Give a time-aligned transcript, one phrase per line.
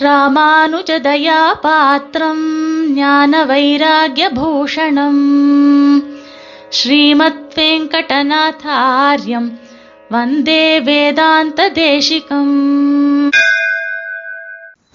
[0.00, 2.44] ராமானுஜதயா பாத்திரம்
[2.94, 5.24] ஞான வைராகியபூஷணம்
[6.68, 9.48] ஸ்ரீமத் வெங்கடநாதாரியம்
[10.10, 12.54] வந்தே வேதாந்த தேசிகம்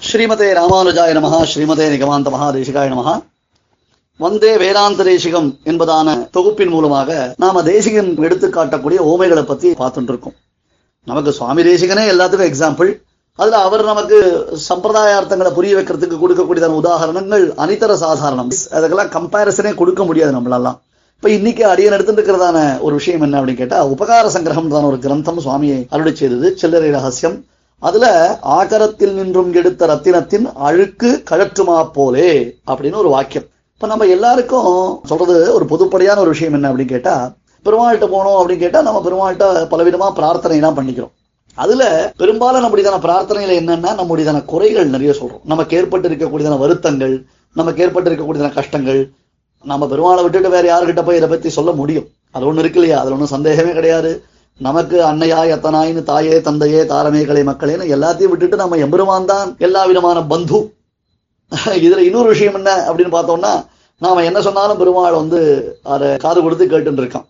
[0.01, 3.21] ஸ்ரீமதே ராமானுஜாய நமஹ ஸ்ரீமதே நிகமாந்த மகாதேசிகாய நமஹ
[4.19, 10.35] வந்தே வேதாந்த தேசிகம் என்பதான தொகுப்பின் மூலமாக நாம தேசிகம் எடுத்து காட்டக்கூடிய ஓமைகளை பத்தி பார்த்துட்டு இருக்கோம்.
[11.03, 12.89] நமக்கு சுவாமி தேசிகனே எல்லாத்துக்கும் எக்ஸாம்பிள்
[13.39, 14.17] அதுல அவர் நமக்கு
[14.67, 18.51] சம்பிரதாயார்த்தங்களை புரிய வைக்கிறதுக்கு கொடுக்கக்கூடியதான உதாரணங்கள் அனிதர சாதாரணம்.
[18.77, 20.77] அதுக்கெல்லாம் கம்பேரிசனே கொடுக்க முடியாது நம்மளெல்லாம்
[21.17, 25.43] இப்ப இன்னைக்கு அடியன் எடுத்துட்டு இருக்கிறதான ஒரு விஷயம் என்ன அப்படின்னு கேட்டா உபகார சங்கிரகம் தான் ஒரு கிரந்தம்
[25.45, 27.37] சுவாமியை அருளை செய்தது சில்லறை ரகசியம்.
[27.81, 28.05] அதுல
[28.57, 32.29] ஆகரத்தில் நின்றும் எடுத்த ரத்தினத்தின் அழுக்கு கழற்றுமா போலே
[32.69, 33.47] அப்படின்னு ஒரு வாக்கியம்.
[33.75, 34.71] இப்ப நம்ம எல்லாருக்கும்
[35.11, 37.15] சொல்றது ஒரு பொதுப்படையான ஒரு விஷயம் என்ன அப்படின்னு கேட்டா
[37.65, 41.13] பெருமாள்கிட்ட போனோம் அப்படின்னு கேட்டா நம்ம பெருமாள்கிட்ட பலவிதமா பிரார்த்தனை எல்லாம் பண்ணிக்கிறோம்.
[41.57, 41.83] அதுல
[42.17, 45.41] பெரும்பாலும் நம்முடையதான பிரார்த்தனையில என்னன்னா நம்முடையதான குறைகள் நிறைய சொல்றோம்.
[45.43, 47.15] நமக்கு ஏற்பட்டு இருக்கக்கூடியதான வருத்தங்கள்
[47.55, 49.01] நமக்கு ஏற்பட்டு இருக்கக்கூடியதான கஷ்டங்கள்
[49.65, 52.07] நம்ம பெருமாளை விட்டுட்டு வேற யாருக்கிட்ட போய் இதை பத்தி சொல்ல முடியும்?
[52.31, 52.97] அது ஒண்ணு இருக்கு இல்லையா?
[53.01, 54.11] அதுல ஒன்றும் சந்தேகமே கிடையாது.
[54.59, 60.21] நமக்கு அன்னையா எத்தனாயின்னு தாயே தந்தையே தாரமே கலை மக்களேன்னு எல்லாத்தையும் விட்டுட்டு நம்ம எம்பெருமான் தான் எல்லா விதமான
[60.23, 60.59] பந்து.
[61.85, 63.51] இதுல இன்னொரு விஷயம் என்ன அப்படின்னு பார்த்தோம்னா
[64.01, 65.39] நாம என்ன சொன்னாலும் பெருமாள் வந்து
[65.93, 67.27] அதை காது கொடுத்து கேட்டுன்னு இருக்கான்.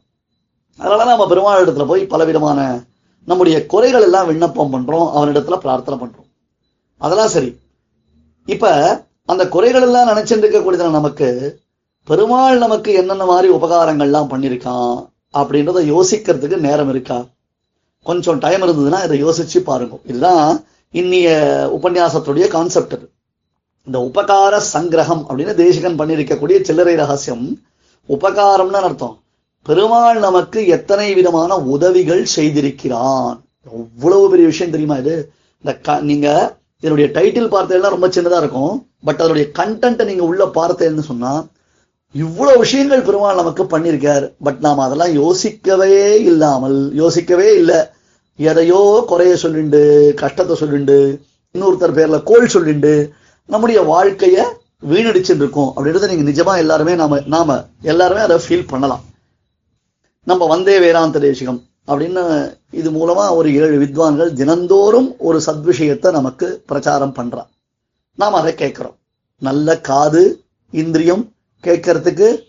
[0.80, 2.60] அதனால நம்ம பெருமாள் இடத்துல போய் பலவிதமான
[3.28, 6.28] நம்முடைய குறைகள் எல்லாம் விண்ணப்பம் பண்றோம் அவனிடத்துல பிரார்த்தனை பண்றோம்.
[6.98, 7.60] அதெல்லாம் சரி.
[8.46, 8.70] இப்ப
[9.26, 11.60] அந்த குறைகள் எல்லாம் நினைச்சிட்டு இருக்கக்கூடியதுல நமக்கு
[12.06, 17.26] பெருமாள் நமக்கு என்னென்ன மாதிரி உபகாரங்கள்லாம் பண்ணியிருக்கான் அப்படின்றத யோசிக்கிறதுக்கு நேரம் இருக்கா?
[18.04, 20.00] கொஞ்சம் டைம் இருந்ததுன்னா இதை யோசிச்சு பாருங்க.
[20.06, 21.28] இதுதான் இன்னிய
[21.80, 23.12] உபன்யாசத்துடைய கான்செப்ட் அது
[23.86, 27.60] இந்த உபகார சங்கிரகம் அப்படின்னு தேசிகன் பண்ணியிருக்கக்கூடிய சில்லறை ரகசியம்.
[28.10, 29.20] உபகாரம்னு அர்த்தம்.
[29.64, 33.40] பெருமாள் நமக்கு எத்தனை விதமான உதவிகள் செய்திருக்கிறான்?
[33.72, 35.32] எவ்வளவு பெரிய விஷயம் தெரியுமா இது?
[35.64, 38.88] இந்த க- நீங்க இதனுடைய டைட்டில் பார்த்ததெல்லாம் ரொம்ப சின்னதா இருக்கும்.
[39.04, 41.46] பட் அதனுடைய கண்டென்ட்டை நீங்க உள்ள பார்த்தேன்னு சொன்னா
[42.12, 44.32] இவ்வளவு விஷயங்கள் பெருமாள் நமக்கு பண்ணியிருக்கார்.
[44.44, 47.78] பட் நாம் அதெல்லாம் யோசிக்கவே இல்லாமல் யோசிக்கவே இல்லை.
[48.38, 51.20] எதையோ குறைய சொல்லிண்டு கஷ்டத்தை சொல்லிண்டு
[51.54, 53.10] இன்னொருத்தர் பேர்ல கோல் சொல்லிண்டு
[53.48, 54.44] நம்முடைய வாழ்க்கைய
[54.90, 59.04] வீணடிச்சுட்டு இருக்கோம் அப்படின்றத நீங்க நிஜமா எல்லாருமே நாம நாம எல்லாருமே அதை ஃபீல் பண்ணலாம்.
[60.30, 62.22] நம்ம வந்தே வேதாந்த தேசிகம் அப்படின்னு
[62.72, 67.44] இது மூலமா ஒரு ஏழு வித்வான்கள் தினந்தோறும் ஒரு சத்விஷயத்தை நமக்கு பிரச்சாரம் பண்றா.
[68.16, 68.96] நாம் அதை கேட்கிறோம்.
[69.40, 70.24] நல்ல காது
[70.72, 71.24] இந்திரியம்
[71.64, 72.44] கேட்கறதுக்கு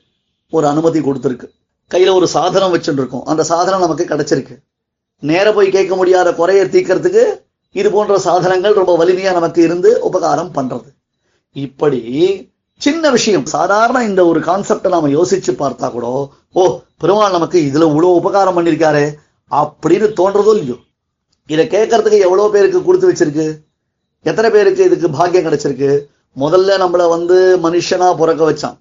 [0.50, 1.46] ஒரு அனுமதி கொடுத்துருக்கு.
[1.90, 4.56] கையில ஒரு சாதனம் வச்சுட்டு இருக்கோம் அந்த சாதனம் நமக்கு கிடைச்சிருக்கு.
[5.20, 7.24] நேர போய் கேட்க முடியாத குறைய தீக்கிறதுக்கு
[7.72, 10.90] இது போன்ற சாதனங்கள் ரொம்ப வலிமையா நமக்கு இருந்து உபகாரம் பண்றது.
[11.52, 12.02] இப்படி
[12.78, 13.46] சின்ன விஷயம்.
[13.46, 16.06] சாதாரண இந்த ஒரு கான்செப்டை நாம யோசிச்சு பார்த்தா கூட
[16.54, 16.62] ஓ
[17.02, 19.04] பெருமாள் நமக்கு இதுல இவ்வளவு உபகாரம் பண்ணியிருக்காரு
[19.50, 20.76] அப்படின்னு தோன்றதோ இல்லையோ?
[21.46, 23.46] இதை கேட்கறதுக்கு எவ்வளோ பேருக்கு கொடுத்து வச்சிருக்கு?
[24.24, 25.90] எத்தனை பேருக்கு இதுக்கு பாக்கியம் கிடைச்சிருக்கு?
[26.36, 27.36] முதல்ல நம்மள வந்து
[27.66, 28.76] மனுஷனா பிறக்க வச்சான்.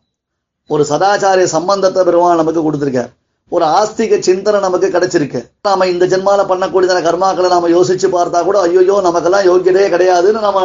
[0.70, 3.12] ஒரு சதாச்சாரிய சம்பந்தத்தை பெருமாள் நமக்கு கொடுத்துருக்கார்.
[3.52, 5.42] ஒரு ஆஸ்திக சிந்தனை நமக்கு கிடைச்சிருக்கு.
[5.68, 10.62] நாம இந்த ஜென்மால பண்ணக்கூடியதான கர்மாக்களை நாம யோசிச்சு பார்த்தா கூட ஐயோயோ நமக்கெல்லாம் யோகியதே கிடையாதுன்னு நம்ம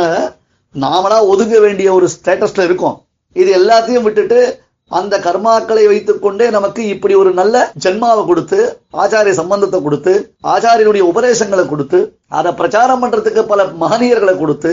[0.74, 2.96] நாமளா ஒதுங்க வேண்டிய ஒரு ஸ்டேட்டஸ்ல இருக்கோம்.
[3.36, 4.38] இது எல்லாத்தையும் விட்டுட்டு
[4.98, 8.58] அந்த கர்மாக்களை வைத்துக்கொண்டே நமக்கு இப்படி ஒரு நல்ல ஜென்மாவை கொடுத்து
[9.03, 10.12] ஆச்சாரிய சம்பந்தத்தை கொடுத்து
[10.54, 12.00] ஆச்சாரியனுடைய உபதேசங்களை கொடுத்து
[12.38, 14.72] அதை பிரச்சாரம் பண்றதுக்கு பல மகனியர்களை கொடுத்து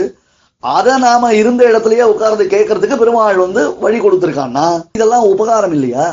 [0.62, 4.66] அதை நாம இருந்த இடத்துலயே உட்கார்ந்து கேட்கறதுக்கு பெருமாள் வந்து வழி கொடுத்திருக்கான்னா
[4.96, 6.06] இதெல்லாம் உபகாரம் இல்லையா?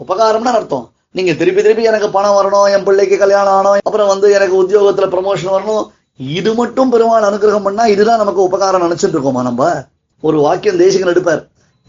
[0.00, 0.86] உபகாரம்னு அர்த்தம்.
[1.16, 5.54] நீங்க திருப்பி திருப்பி எனக்கு பணம் வரணும் என் பிள்ளைக்கு கல்யாணம் ஆனோம் அப்புறம் வந்து எனக்கு உத்தியோகத்துல ப்ரமோஷன்
[5.56, 5.84] வரணும்.
[6.20, 9.68] இது மட்டும் பெருமாள் அனுகிரகம் பண்ணா இதுதான் நமக்கு உபகாரம் நினைச்சிட்டு இருக்கோமா நம்ம?
[10.22, 11.42] ஒரு வாக்கியம் தேசிகன் எடுப்பார்.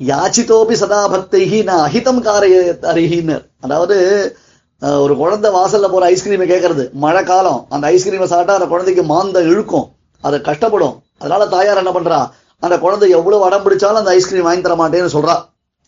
[0.09, 2.57] யாச்சிதோபி சதா பக்தைஹி நான் அஹிதம் காரைய
[2.91, 3.35] அருகின்னு
[3.66, 3.97] அதாவது
[5.03, 7.59] ஒரு குழந்தை வாசல்ல போற ஐஸ்கிரீமை கேட்கறது மழை காலம்.
[7.73, 9.88] அந்த ஐஸ்கிரீமை சாப்பிட்டா அந்த குழந்தைக்கு மாந்த இழுக்கும்.
[10.23, 10.95] அது கஷ்டப்படும்.
[11.22, 12.19] அதனால தாயார் என்ன பண்றா?
[12.63, 15.35] அந்த குழந்தை எவ்வளவு அடம் பிடிச்சாலும் அந்த ஐஸ்கிரீம் வாங்கி தர மாட்டேன்னு சொல்றா.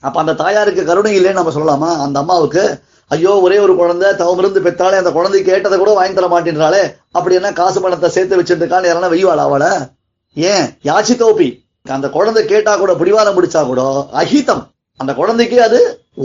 [0.03, 1.89] அப்ப அந்த தாயாருக்கு கருணை இல்லைன்னு நம்ம சொல்லலாமா?
[2.05, 2.63] அந்த அம்மாவுக்கு
[3.11, 6.83] ஐயோ ஒரே ஒரு குழந்தை தவமிருந்து பெற்றாலே அந்த குழந்தை கேட்டதை கூட வாங்கி தர மாட்டேன்றாளே.
[7.17, 9.71] அப்படி என்ன காசு பணத்தை சேர்த்து வச்சிருந்துக்கான்னு இருக்கான்னு யாரா வெய்வாளா அவளை?
[10.37, 10.65] ஏன்?
[10.89, 11.49] யாச்சி தோப்பி
[11.85, 13.81] அந்த குழந்தை கேட்டா கூட பிடிவாதம் பிடிச்சா கூட
[14.19, 14.61] அஹிதம்.
[14.99, 15.79] அந்த குழந்தைக்கு அது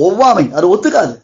[0.07, 1.15] ஒவ்வாமை அது ஒத்துக்காது.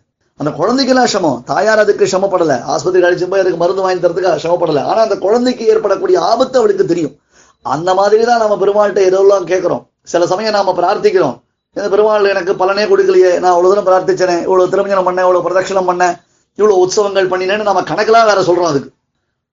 [0.40, 5.00] அந்த குழந்தைக்கெல்லாம் சமம் தாயார் அதுக்கு சமப்படலை ஆஸ்பத்திரி அழைச்சு போய் அதுக்கு மருந்து வாங்கி தரதுக்கு சமப்படலை ஆனா
[5.00, 7.14] அந்த குழந்தைக்கு ஏற்படக்கூடிய ஆபத்து அவளுக்கு தெரியும்.
[7.62, 11.36] அந்த மாதிரி தான் நம்ம பெருமாள்கிட்ட எதெல்லாம் கேட்கிறோம் சில சமயம் நாம பிரார்த்திக்கிறோம்.
[11.76, 13.30] இந்த பெருமாள் எனக்கு பலனே கொடுக்கலையே.
[13.38, 14.36] நான் அவ்வளவு தூரம் பிரார்த்திச்சேனே.
[14.42, 15.26] இவ்வளவு திருமஞ்சனம் பண்ணேன்.
[15.26, 16.14] இவ்வளவு பிரதட்சணம் பண்ணேன்.
[16.58, 18.90] இவ்வளவு உற்சவங்கள் பண்ணினேன்னு நம்ம கணக்கெல்லாம் வேற சொல்றோம் அதுக்கு.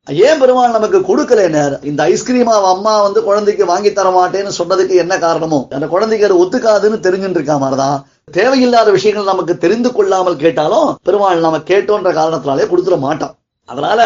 [0.08, 1.42] ஏன் பெருமாள் நமக்கு கொடுக்கல
[1.90, 5.60] இந்த ஐஸ்கிரீம் அவ அம்மா வந்து குழந்தைக்கு வாங்கி தர மாட்டேன்னு சொன்னதுக்கு என்ன காரணமோ?
[5.70, 7.98] அந்த குழந்தைக்கு அது ஒத்துக்காதுன்னு தெரிஞ்சுட்டு இருக்கா மாதிரிதான்
[8.32, 13.36] தேவையில்லாத விஷயங்கள் நமக்கு தெரிந்து கொள்ளாமல் கேட்டாலும் பெருமாள் நம்ம கேட்டோன்ற காரணத்தினாலே கொடுத்துட மாட்டான்.
[13.70, 14.02] அதனால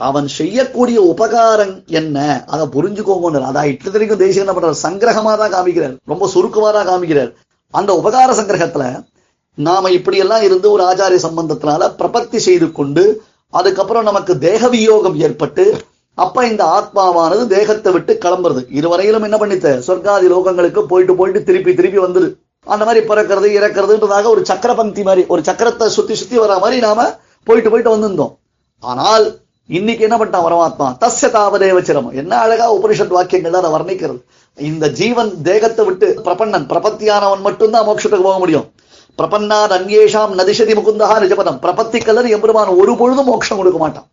[0.00, 2.44] அவன் செய்யக்கூடிய உபகாரம் என்ன?
[2.46, 4.84] அதை புரிஞ்சுக்கோங்க அதான் இட்டத்திற்கும் தேசியம் என்ன பண்றாரு?
[4.86, 5.94] சங்கிரகமா தான் காமிக்கிறார்.
[6.04, 7.30] ரொம்ப சுருக்கமா தான் காமிக்கிறார்.
[7.74, 8.84] அந்த உபகார சங்கிரகத்துல
[9.54, 13.04] நாம இப்படியெல்லாம் இருந்து ஒரு ஆச்சாரிய சம்பந்தத்தினால பிரபத்தி செய்து கொண்டு
[13.50, 15.76] அதுக்கப்புறம் நமக்கு தேக வியோகம் ஏற்பட்டு
[16.14, 18.60] அப்ப இந்த ஆத்மாவானது தேகத்தை விட்டு கிளம்புறது.
[18.78, 19.72] இருவரையிலும் என்ன பண்ணித்த?
[19.86, 22.28] சொர்க்காதி லோகங்களுக்கு போயிட்டு போயிட்டு திருப்பி திருப்பி வந்துரு.
[22.64, 27.18] அந்த மாதிரி பிறக்கிறது இறக்கிறதுன்றதாக ஒரு சக்கர பங்கி மாதிரி ஒரு சக்கரத்தை சுத்தி சுத்தி வர மாதிரி நாம
[27.44, 28.32] போயிட்டு போயிட்டு வந்திருந்தோம்.
[28.78, 29.38] ஆனால்
[29.68, 30.86] இன்னைக்கு என்ன பண்ணிட்டான் பரமாத்மா?
[31.04, 32.14] தஸ்ய தாவதேவ சிரமம்.
[32.14, 34.20] என்ன அழகா உபனிஷத் வாக்கியங்கள் அதை வர்ணிக்கிறது.
[34.58, 38.72] இந்த ஜீவன் தேகத்தை விட்டு பிரபன்னன் பிரபத்தியானவன் மட்டும்தான் மோட்சத்துக்கு போக முடியும்.
[39.22, 41.58] பிரபன்னாத் அந்நேஷாம் நதிஷதி முகுந்தா நிஜபதம்.
[41.62, 44.06] பிரபத்தி பிரபத்திக்கல்லர் எம்பெருமான் ஒரு பொழுதும் மோட்சம் கொடுக்க மாட்டான்.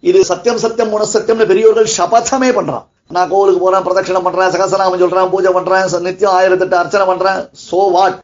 [0.00, 2.84] இது சத்தியம் சத்தியம் குணசத்தியம்னு பெரியவர்கள் சபதமே பண்றான்.
[3.08, 7.48] நான் கோவிலுக்கு போறேன் பிரதட்சணம் பண்றேன் சகசநாமம் சொல்றேன் பூஜை பண்றேன் ச- நித்தியம் ஆயிரத்தெட்டு அர்ச்சனை பண்றேன்.
[7.70, 8.22] சோ வாட்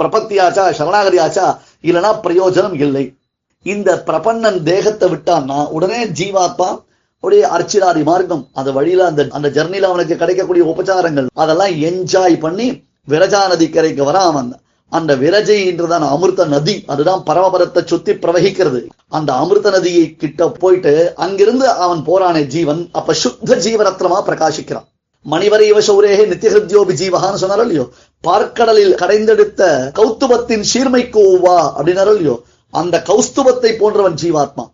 [0.00, 3.14] பிரபத்தியாச்சா சரணாகதி ஆச்சா இல்லைன்னா பிரயோஜனம் இல்லை.
[3.62, 8.48] இந்த பிரபன்னன் தேகத்தை விட்டான்னா உடனே ஜீவாத்மா அப்படியே அர்ச்சிராதி மார்க்கம்.
[8.52, 11.26] அந்த வழியில அந்த அந்த ஜர்னில அவனுக்கு கிடைக்கக்கூடிய உபச்சாரங்கள்.
[11.34, 14.60] அதெல்லாம் என்ஜாய் பண்ணி விரஜா நதி கரைக்கு வராம
[14.92, 18.80] அந்த விரஜை என்றுதான் அமிர்த நதி அதுதான் பரமபரத்தை சுத்தி பிரவகிக்கிறது.
[19.08, 24.86] அந்த அமிர்த நதியை கிட்ட போயிட்டு அங்கிருந்து அவன் போறானே ஜீவன் அப்ப சுத்த ஜீவரத்னமா பிரகாசிக்கிறான்.
[25.26, 27.84] மணிவரை சௌரேகே நித்தியகிருத்யோபி ஜீவகான்னு சொன்னாரோ இல்லையோ?
[28.26, 29.62] பார்க்கடலில் கடைந்தெடுத்த
[29.98, 32.36] கௌத்துபத்தின் சீர்மைக்கு ஒவ்வா அப்படின்னாரோ இல்லையோ?
[32.70, 34.64] அந்த கௌஸ்துபத்தை போன்றவன் ஜீவாத்மா.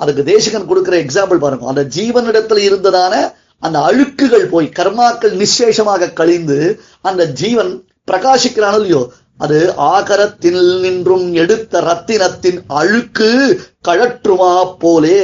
[0.00, 1.66] அதுக்கு தேசிகன் கொடுக்கிற எக்ஸாம்பிள் பாருங்க.
[1.66, 3.14] அந்த ஜீவனிடத்துல இருந்ததான
[3.62, 6.58] அந்த அழுக்குகள் போய் கர்மாக்கள் நிச்சேஷமாக கழிந்து
[7.00, 7.70] அந்த ஜீவன்
[8.10, 9.02] பிரகாசிக்கிறானோ இல்லையோ?
[9.38, 15.20] அது ஆகரத்தில் நின்றும் எடுத்த ரத்தினத்தின் அழுக்கு கழற்றுமா போலே.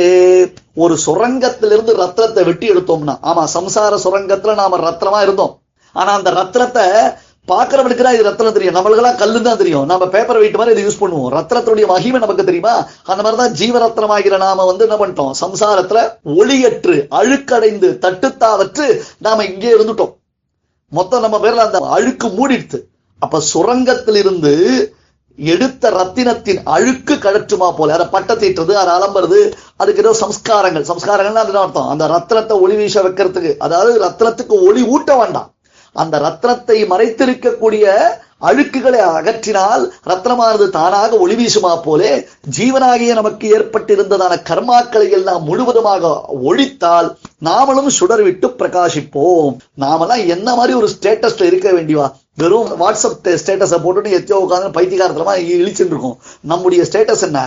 [0.74, 5.60] ஒரு சுரங்கத்திலிருந்து ரத்னத்தை வெட்டி எடுத்தோம்னா ஆமா சம்சார சுரங்கத்துல நாம ரத்னமா இருந்தோம்.
[5.92, 6.86] ஆனா அந்த ரத்னத்தை
[7.50, 8.74] பாக்குறவனுக்கு தான் இது ரத்னம் தெரியும்.
[8.74, 9.86] நம்மளுக்கெல்லாம் கல்லு தான் தெரியும்.
[9.86, 11.30] நம்ம பேப்பர் வெயிட் மாதிரி இதை யூஸ் பண்ணுவோம்.
[11.38, 12.86] ரத்னத்துடைய மகிமை நமக்கு தெரியுமா?
[13.04, 15.32] அந்த மாதிரிதான் ஜீவரத்னமாகிற நாம வந்து என்ன பண்ணிட்டோம்?
[15.40, 16.02] சம்சாரத்துல
[16.36, 18.86] ஒளியற்று அழுக்கடைந்து தட்டுத்தாவற்று
[19.18, 20.14] நாம இங்கே இருந்துட்டோம்.
[20.88, 22.80] மொத்தம் நம்ம பேர்ல அந்த அழுக்கு மூடிடுத்து.
[23.24, 24.52] அப்ப சுரங்கத்திலிருந்து
[25.38, 27.94] எடுத்த ரத்தினத்தின் அழுக்கு கழற்றுமா போல.
[27.96, 29.38] அதை பட்ட தீட்டுறது அதை அலம்புறது
[29.82, 30.88] அதுக்கு ஏதோ சம்ஸ்காரங்கள்.
[30.90, 31.90] சம்ஸ்காரங்கள்னு அதுதான் அர்த்தம்.
[31.92, 33.52] அந்த ரத்னத்தை ஒளி வீச வைக்கிறதுக்கு.
[33.66, 35.48] அதாவது ரத்னத்துக்கு ஒளி ஊட்ட வேண்டாம்.
[36.02, 37.86] அந்த ரத்னத்தை மறைத்திருக்கக்கூடிய
[38.50, 42.12] அழுக்குகளை அகற்றினால் ரத்னமானது தானாக ஒளி வீசுமா போலே.
[42.56, 46.10] ஜீவனாகிய நமக்கு ஏற்பட்டிருந்ததான கர்மாக்களை எல்லாம் முழுவதுமாக
[46.48, 47.08] ஒழித்தால்
[47.48, 49.52] நாமளும் சுடர் விட்டு பிரகாசிப்போம்.
[49.84, 52.08] நாமெல்லாம் என்ன மாதிரி ஒரு ஸ்டேட்டஸ்ல இருக்க வேண்டியவா?
[52.38, 57.40] வெறும் வாட்ஸ்அப் ஸ்டேட்டஸை போட்டுட்டு எத்தியோ உட்காந்து பைத்தியகாரத்தனமா இழிச்சுட்டு இருக்கும் நம்முடைய ஸ்டேட்டஸ் என்ன?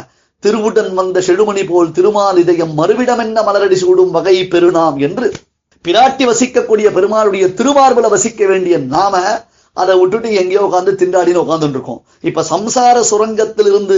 [0.43, 5.27] திருவுடன் வந்த செழுமணி போல் திருமால் இதயம் மறுவிடம் என்ன மலரடி சூடும் வகை பெருநாம் என்று.
[5.85, 9.17] பிராட்டி வசிக்கக்கூடிய பெருமாளுடைய திருமார்புல வசிக்க வேண்டிய நாம
[9.77, 13.97] அதை விட்டுட்டு எங்கேயோ உட்காந்து திண்டாடின்னு உட்கார்ந்துட்டு இருக்கோம் இப்ப சம்சார சுரங்கத்திலிருந்து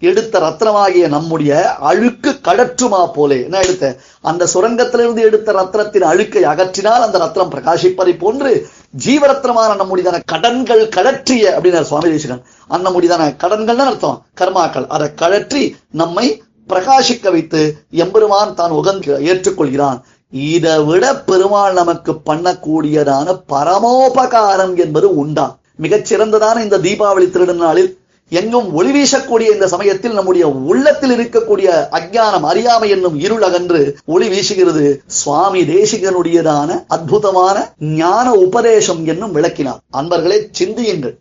[0.00, 3.38] எடுத்த ரத்னமாகிய நம்முடைய அழுக்கு கடற்றுமா போலே.
[3.42, 8.52] என்ன எடுத்த அந்த சுரங்கத்திலிருந்து எடுத்த ரத்னத்தின் அழுக்கை அகற்றினால் அந்த ரத்னம் பிரகாசிப்பதை போன்று
[8.94, 14.86] ஜீவரத்னமான நம்முடையதான கடன்கள் கழற்றிய அப்படின்னு சுவாமி தேசிகன் அந்த முடிதான கடன்கள் தான் அர்த்தம் கர்மாக்கள்.
[14.88, 16.26] அதை கழற்றி நம்மை
[16.68, 17.60] பிரகாசிக்க வைத்து
[17.90, 20.00] எம்பெருமான் தான் உகந்து ஏற்றுக்கொள்கிறான்.
[20.32, 25.46] இதை விட பெருமாள் நமக்கு பண்ணக்கூடியதான பரமோபகாரம் என்பது உண்டா
[25.76, 27.90] மிகச் சிறந்ததான இந்த தீபாவளி திருநாளில்
[28.30, 34.96] எங்கும் ஒளி வீசக்கூடிய இந்த சமயத்தில் நம்முடைய உள்ளத்தில் இருக்கக்கூடிய அஜானம் அறியாமை என்னும் இருள் அகன்று ஒளி வீசுகிறது.
[35.06, 39.78] சுவாமி தேசிகனுடையதான அற்புதமான ஞான உபதேசம் என்னும் விளக்கினார்.
[39.92, 41.16] அன்பர்களே சிந்தியுங்கள்.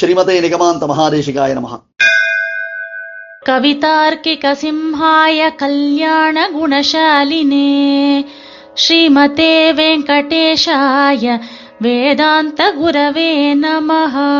[0.00, 1.78] ஸ்ரீமதே நிகமாந்த மகாதேசிகாய நமகா
[3.46, 7.70] கவிதார்க்கிக சிம்ஹாய கல்யாண குணசாலினே.
[8.74, 11.40] ஸ்ரீமதே வெங்கடேஷாய
[11.80, 14.30] வேதாந்த குரவே நமஹா.